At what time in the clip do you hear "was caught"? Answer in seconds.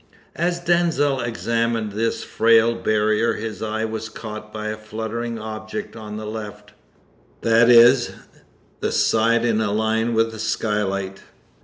3.85-4.51